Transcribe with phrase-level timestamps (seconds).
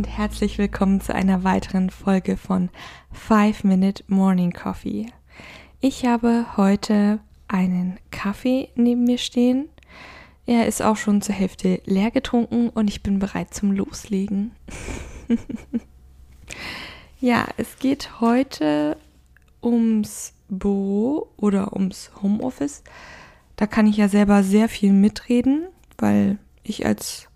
[0.00, 2.70] Und herzlich willkommen zu einer weiteren Folge von
[3.12, 5.04] 5 Minute Morning Coffee.
[5.82, 9.68] Ich habe heute einen Kaffee neben mir stehen.
[10.46, 14.52] Er ist auch schon zur Hälfte leer getrunken und ich bin bereit zum Loslegen.
[17.20, 18.96] ja, es geht heute
[19.62, 22.84] ums Büro oder ums Homeoffice.
[23.56, 25.66] Da kann ich ja selber sehr viel mitreden,
[25.98, 27.29] weil ich als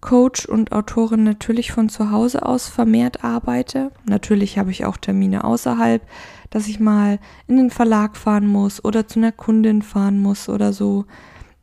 [0.00, 3.90] Coach und Autorin natürlich von zu Hause aus vermehrt arbeite.
[4.04, 6.02] Natürlich habe ich auch Termine außerhalb,
[6.50, 10.72] dass ich mal in den Verlag fahren muss oder zu einer Kundin fahren muss oder
[10.72, 11.04] so.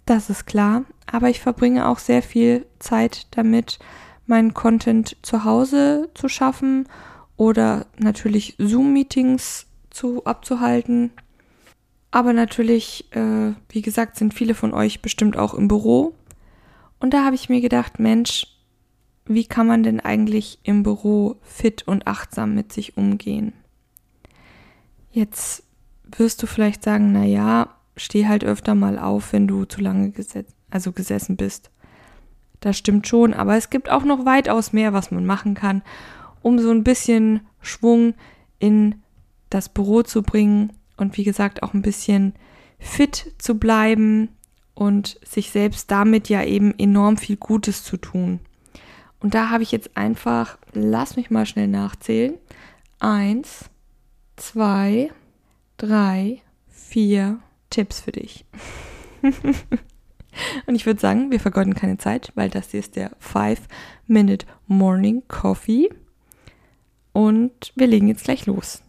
[0.05, 0.83] Das ist klar.
[1.11, 3.79] Aber ich verbringe auch sehr viel Zeit damit,
[4.25, 6.87] meinen Content zu Hause zu schaffen
[7.37, 11.11] oder natürlich Zoom-Meetings zu abzuhalten.
[12.11, 16.13] Aber natürlich, äh, wie gesagt, sind viele von euch bestimmt auch im Büro
[17.05, 18.47] und da habe ich mir gedacht, Mensch,
[19.27, 23.53] wie kann man denn eigentlich im Büro fit und achtsam mit sich umgehen?
[25.11, 25.61] Jetzt
[26.17, 30.09] wirst du vielleicht sagen, na ja, steh halt öfter mal auf, wenn du zu lange
[30.09, 31.69] gesetz also gesessen bist.
[32.59, 35.83] Das stimmt schon, aber es gibt auch noch weitaus mehr, was man machen kann,
[36.41, 38.15] um so ein bisschen Schwung
[38.57, 38.95] in
[39.51, 42.33] das Büro zu bringen und wie gesagt auch ein bisschen
[42.79, 44.29] fit zu bleiben,
[44.75, 48.39] und sich selbst damit ja eben enorm viel Gutes zu tun.
[49.19, 52.35] Und da habe ich jetzt einfach, lass mich mal schnell nachzählen.
[52.99, 53.69] Eins,
[54.35, 55.09] zwei,
[55.77, 58.45] drei, vier Tipps für dich.
[59.21, 65.23] und ich würde sagen, wir vergeuden keine Zeit, weil das hier ist der 5-Minute Morning
[65.27, 65.89] Coffee.
[67.13, 68.83] Und wir legen jetzt gleich los.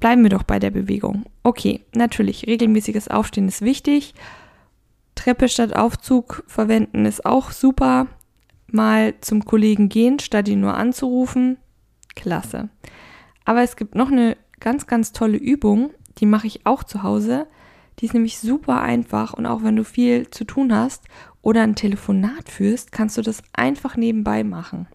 [0.00, 1.24] Bleiben wir doch bei der Bewegung.
[1.42, 4.14] Okay, natürlich, regelmäßiges Aufstehen ist wichtig.
[5.20, 8.06] Treppe statt Aufzug verwenden ist auch super.
[8.68, 11.58] Mal zum Kollegen gehen, statt ihn nur anzurufen.
[12.16, 12.70] Klasse.
[13.44, 17.46] Aber es gibt noch eine ganz, ganz tolle Übung, die mache ich auch zu Hause.
[17.98, 21.04] Die ist nämlich super einfach und auch wenn du viel zu tun hast
[21.42, 24.88] oder ein Telefonat führst, kannst du das einfach nebenbei machen.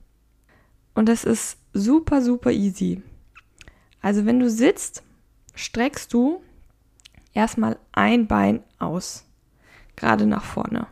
[0.96, 3.04] Und das ist super, super easy.
[4.02, 5.04] Also wenn du sitzt,
[5.54, 6.42] streckst du
[7.36, 9.25] erstmal ein Bein aus
[9.96, 10.88] gerade nach vorne.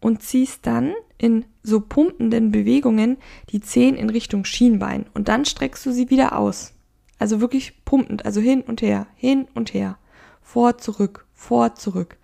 [0.00, 3.18] Und ziehst dann in so pumpenden Bewegungen
[3.50, 6.74] die Zehen in Richtung Schienbein und dann streckst du sie wieder aus.
[7.18, 9.96] Also wirklich pumpend, also hin und her, hin und her,
[10.42, 12.16] vor, zurück, vor, zurück.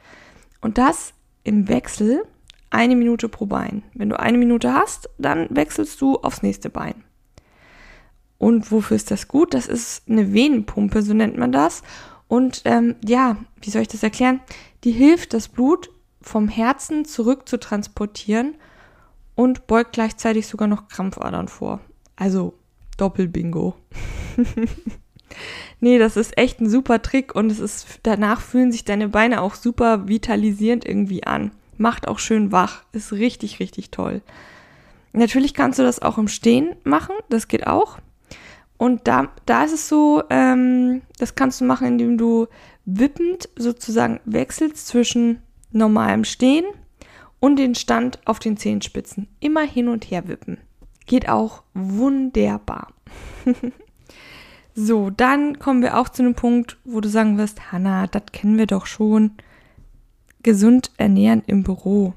[0.60, 1.14] Und das
[1.44, 2.24] im Wechsel
[2.70, 3.84] eine Minute pro Bein.
[3.94, 7.04] Wenn du eine Minute hast, dann wechselst du aufs nächste Bein.
[8.38, 9.54] Und wofür ist das gut?
[9.54, 11.82] Das ist eine Venenpumpe, so nennt man das.
[12.28, 14.40] Und ähm, ja, wie soll ich das erklären?
[14.84, 15.90] Die hilft, das Blut
[16.20, 18.56] vom Herzen zurück zu transportieren
[19.34, 21.80] und beugt gleichzeitig sogar noch Krampfadern vor.
[22.16, 22.54] Also
[22.96, 23.76] Doppelbingo.
[25.80, 29.40] nee, das ist echt ein super Trick und es ist danach fühlen sich deine Beine
[29.42, 31.52] auch super vitalisierend irgendwie an.
[31.76, 34.22] Macht auch schön wach, ist richtig richtig toll.
[35.12, 37.98] Natürlich kannst du das auch im Stehen machen, das geht auch.
[38.76, 42.46] Und da, da ist es so, ähm, das kannst du machen, indem du
[42.88, 45.40] wippend sozusagen wechselst zwischen
[45.70, 46.64] normalem Stehen
[47.38, 49.28] und den Stand auf den Zehenspitzen.
[49.40, 50.58] Immer hin und her wippen.
[51.06, 52.88] Geht auch wunderbar.
[54.74, 58.56] so, dann kommen wir auch zu einem Punkt, wo du sagen wirst, Hanna, das kennen
[58.56, 59.32] wir doch schon.
[60.42, 62.14] Gesund ernähren im Büro.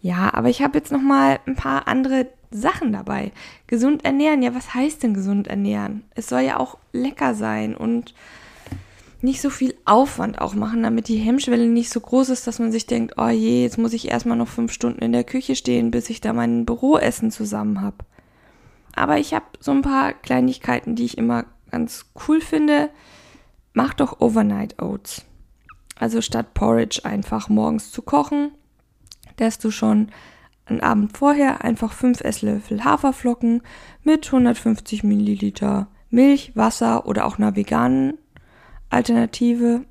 [0.00, 3.32] Ja, aber ich habe jetzt noch mal ein paar andere Sachen dabei.
[3.66, 6.04] Gesund ernähren, ja, was heißt denn gesund ernähren?
[6.14, 8.12] Es soll ja auch lecker sein und
[9.22, 12.72] nicht so viel Aufwand auch machen, damit die Hemmschwelle nicht so groß ist, dass man
[12.72, 15.90] sich denkt, oh je, jetzt muss ich erstmal noch fünf Stunden in der Küche stehen,
[15.90, 17.98] bis ich da mein Büroessen zusammen habe.
[18.94, 22.90] Aber ich habe so ein paar Kleinigkeiten, die ich immer ganz cool finde.
[23.72, 25.24] Mach doch Overnight Oats.
[25.98, 28.50] Also statt Porridge einfach morgens zu kochen,
[29.36, 30.08] dass du schon
[30.66, 33.62] einen Abend vorher einfach 5 Esslöffel Haferflocken
[34.02, 38.18] mit 150 Milliliter Milch, Wasser oder auch einer veganen
[38.92, 39.86] Alternative,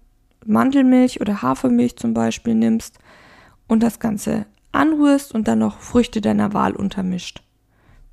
[0.46, 3.00] Mandelmilch oder Hafermilch zum Beispiel nimmst
[3.68, 7.42] und das Ganze anrührst und dann noch Früchte deiner Wahl untermischt.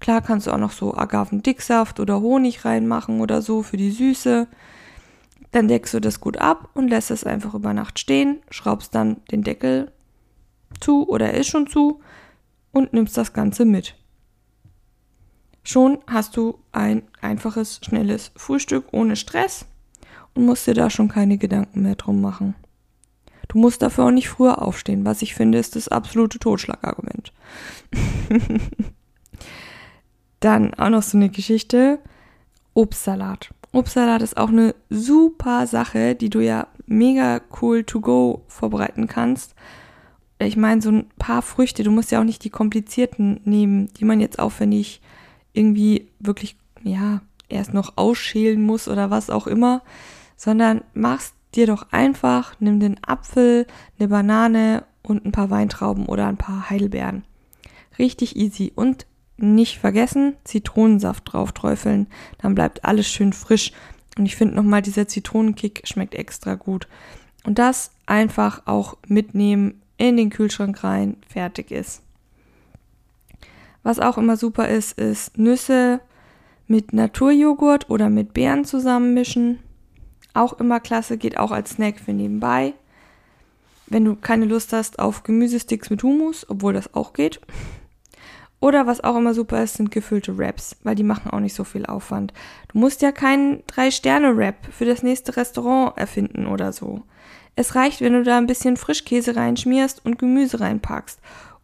[0.01, 4.47] Klar kannst du auch noch so Agavendicksaft oder Honig reinmachen oder so für die Süße.
[5.51, 9.19] Dann deckst du das gut ab und lässt es einfach über Nacht stehen, schraubst dann
[9.31, 9.93] den Deckel
[10.81, 12.01] zu oder er ist schon zu
[12.73, 13.95] und nimmst das Ganze mit.
[15.65, 19.67] Schon hast du ein einfaches, schnelles Frühstück ohne Stress
[20.39, 22.55] und musst dir da schon keine Gedanken mehr drum machen.
[23.49, 27.33] Du musst dafür auch nicht früher aufstehen, was ich finde, ist das absolute Totschlagargument.
[30.41, 31.99] Dann auch noch so eine Geschichte.
[32.73, 33.53] Obstsalat.
[33.73, 39.57] Obstsalat ist auch eine super Sache, die du ja mega cool to go vorbereiten kannst.
[40.39, 44.05] Ich meine, so ein paar Früchte, du musst ja auch nicht die komplizierten nehmen, die
[44.05, 45.01] man jetzt aufwendig
[45.53, 49.83] irgendwie wirklich, ja, erst noch ausschälen muss oder was auch immer,
[50.39, 53.67] sondern machst dir doch einfach, nimm den Apfel,
[53.99, 57.25] eine Banane und ein paar Weintrauben oder ein paar Heidelbeeren.
[57.99, 58.73] Richtig easy.
[58.75, 59.07] Und
[59.37, 62.07] nicht vergessen, Zitronensaft drauf träufeln.
[62.39, 63.73] Dann bleibt alles schön frisch.
[64.17, 66.89] Und ich finde nochmal, dieser Zitronenkick schmeckt extra gut.
[67.45, 72.03] Und das einfach auch mitnehmen, in den Kühlschrank rein, fertig ist.
[73.83, 76.01] Was auch immer super ist, ist Nüsse
[76.67, 79.59] mit Naturjoghurt oder mit Beeren zusammenmischen.
[80.39, 82.75] Auch immer klasse, geht auch als Snack für nebenbei.
[83.89, 87.41] Wenn du keine Lust hast auf Gemüsesticks mit Hummus, obwohl das auch geht.
[88.61, 91.65] Oder was auch immer super ist, sind gefüllte Wraps, weil die machen auch nicht so
[91.65, 92.33] viel Aufwand.
[92.73, 97.03] Du musst ja keinen Drei-Sterne-Wrap für das nächste Restaurant erfinden oder so.
[97.57, 101.19] Es reicht, wenn du da ein bisschen Frischkäse reinschmierst und Gemüse reinpackst.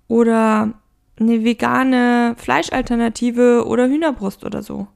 [0.08, 0.72] Oder
[1.20, 4.88] eine vegane Fleischalternative oder Hühnerbrust oder so.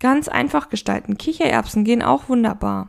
[0.00, 1.16] Ganz einfach gestalten.
[1.16, 2.88] Kichererbsen gehen auch wunderbar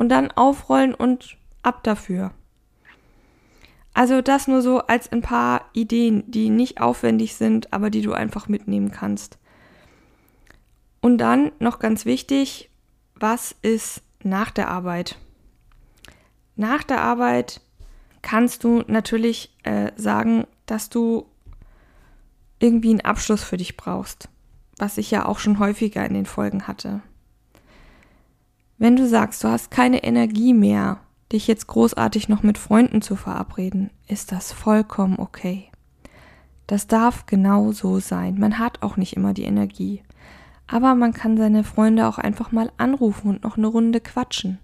[0.00, 2.30] und dann aufrollen und ab dafür.
[3.92, 8.14] Also das nur so als ein paar Ideen, die nicht aufwendig sind, aber die du
[8.14, 9.36] einfach mitnehmen kannst.
[11.02, 12.70] Und dann noch ganz wichtig,
[13.14, 15.18] was ist nach der Arbeit?
[16.56, 17.60] Nach der Arbeit
[18.22, 21.26] kannst du natürlich äh, sagen, dass du
[22.58, 24.30] irgendwie einen Abschluss für dich brauchst,
[24.78, 27.02] was ich ja auch schon häufiger in den Folgen hatte.
[28.80, 31.00] Wenn du sagst, du hast keine Energie mehr,
[31.32, 35.70] dich jetzt großartig noch mit Freunden zu verabreden, ist das vollkommen okay.
[36.66, 38.38] Das darf genau so sein.
[38.38, 40.02] Man hat auch nicht immer die Energie.
[40.66, 44.58] Aber man kann seine Freunde auch einfach mal anrufen und noch eine Runde quatschen.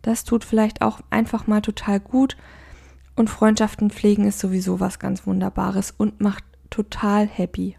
[0.00, 2.38] Das tut vielleicht auch einfach mal total gut.
[3.16, 7.76] Und Freundschaften pflegen ist sowieso was ganz Wunderbares und macht total happy.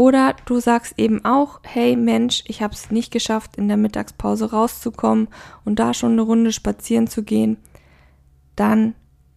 [0.00, 4.50] Oder du sagst eben auch, hey Mensch, ich habe es nicht geschafft, in der Mittagspause
[4.50, 5.28] rauszukommen
[5.66, 7.58] und da schon eine Runde spazieren zu gehen.
[8.56, 8.94] Dann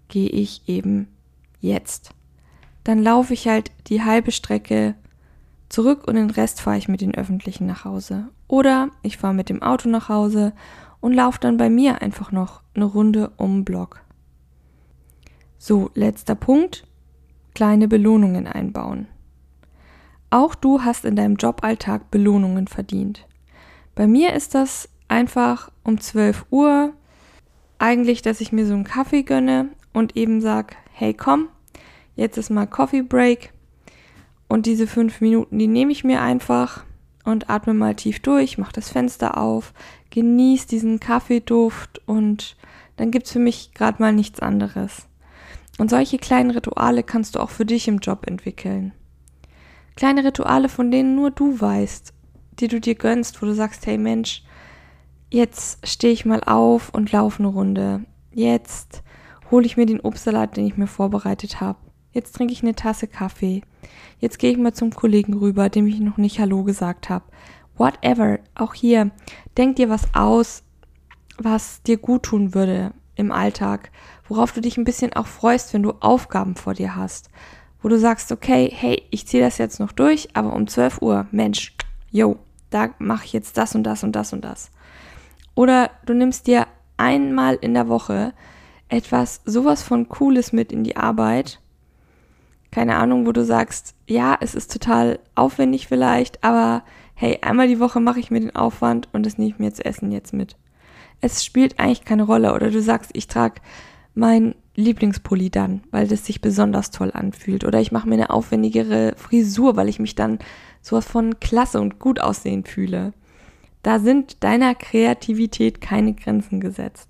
[0.07, 1.09] gehe ich eben
[1.59, 2.11] jetzt.
[2.85, 4.95] Dann laufe ich halt die halbe Strecke
[5.67, 8.29] zurück und den Rest fahre ich mit den öffentlichen nach Hause.
[8.47, 10.53] Oder ich fahre mit dem Auto nach Hause
[11.01, 13.99] und laufe dann bei mir einfach noch eine Runde um den Block.
[15.57, 16.87] So, letzter Punkt.
[17.53, 19.07] Kleine Belohnungen einbauen.
[20.33, 23.27] Auch du hast in deinem Joballtag Belohnungen verdient.
[23.93, 26.93] Bei mir ist das einfach um 12 Uhr
[27.77, 31.49] eigentlich, dass ich mir so einen Kaffee gönne und eben sag, hey komm,
[32.15, 33.53] jetzt ist mal Coffee Break
[34.47, 36.83] und diese fünf Minuten, die nehme ich mir einfach
[37.23, 39.71] und atme mal tief durch, mach das Fenster auf,
[40.09, 42.57] genieß diesen Kaffeeduft und
[42.95, 45.05] dann gibt's für mich gerade mal nichts anderes.
[45.77, 48.93] Und solche kleinen Rituale kannst du auch für dich im Job entwickeln.
[49.95, 52.13] Kleine Rituale, von denen nur du weißt,
[52.59, 54.43] die du dir gönnst, wo du sagst, hey Mensch,
[55.29, 58.05] jetzt stehe ich mal auf und laufe eine Runde.
[58.31, 59.03] Jetzt
[59.51, 61.79] hole ich mir den Obstsalat, den ich mir vorbereitet habe.
[62.11, 63.61] Jetzt trinke ich eine Tasse Kaffee.
[64.19, 67.25] Jetzt gehe ich mal zum Kollegen rüber, dem ich noch nicht Hallo gesagt habe.
[67.75, 68.39] Whatever.
[68.55, 69.11] Auch hier,
[69.57, 70.63] denk dir was aus,
[71.37, 73.91] was dir gut tun würde im Alltag,
[74.27, 77.29] worauf du dich ein bisschen auch freust, wenn du Aufgaben vor dir hast
[77.83, 81.27] wo du sagst, okay, hey, ich ziehe das jetzt noch durch, aber um 12 Uhr,
[81.31, 81.75] Mensch,
[82.11, 82.37] yo,
[82.69, 84.71] da mache ich jetzt das und das und das und das.
[85.53, 86.65] Oder du nimmst dir
[86.97, 88.33] einmal in der Woche
[88.87, 91.59] etwas sowas von Cooles mit in die Arbeit.
[92.71, 96.83] Keine Ahnung, wo du sagst, ja, es ist total aufwendig vielleicht, aber
[97.15, 99.85] hey, einmal die Woche mache ich mir den Aufwand und das nehme ich mir zu
[99.85, 100.55] essen jetzt mit.
[101.21, 102.53] Es spielt eigentlich keine Rolle.
[102.53, 103.61] Oder du sagst, ich trage
[104.15, 107.63] mein Lieblingspulli dann, weil das sich besonders toll anfühlt.
[107.63, 110.39] Oder ich mache mir eine aufwendigere Frisur, weil ich mich dann
[110.81, 113.13] sowas von klasse und gut aussehend fühle.
[113.83, 117.09] Da sind deiner Kreativität keine Grenzen gesetzt.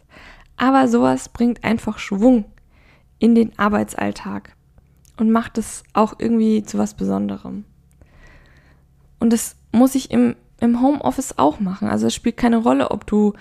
[0.58, 2.46] Aber sowas bringt einfach Schwung
[3.20, 4.56] in den Arbeitsalltag.
[5.18, 7.66] und macht es auch irgendwie zu was Besonderem.
[9.20, 11.88] Und das muss ich im, im Homeoffice auch machen.
[11.88, 13.34] Also es spielt keine Rolle, ob du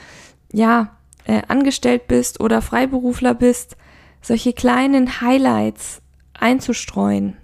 [0.53, 3.77] ja äh, angestellt bist oder Freiberufler bist.
[4.21, 6.01] Solche kleinen Highlights
[6.35, 7.37] einzustreuen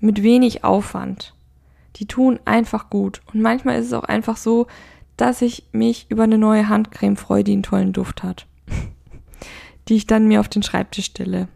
[0.00, 1.34] mit wenig Aufwand.
[1.96, 3.20] Die tun einfach gut.
[3.32, 4.66] Und manchmal ist es auch einfach so,
[5.16, 8.46] dass ich mich über eine neue Handcreme freue, die einen tollen Duft hat.
[9.88, 11.48] die ich dann mir auf den Schreibtisch stelle.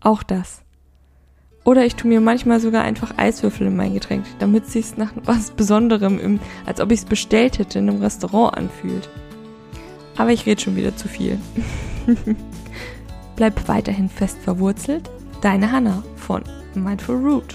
[0.00, 0.62] Auch das.
[1.64, 5.12] Oder ich tue mir manchmal sogar einfach Eiswürfel in mein Getränk, damit es sich nach
[5.24, 9.10] was Besonderem, im, als ob ich es bestellt hätte, in einem Restaurant anfühlt.
[10.18, 11.38] Aber ich rede schon wieder zu viel.
[13.36, 15.08] Bleib weiterhin fest verwurzelt.
[15.40, 16.42] Deine Hanna von
[16.74, 17.54] Mindful Root.